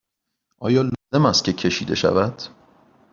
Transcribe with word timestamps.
آیا 0.59 0.81
لازم 0.81 1.25
است 1.25 1.43
که 1.43 1.53
کشیده 1.53 1.95
شود؟ 1.95 2.41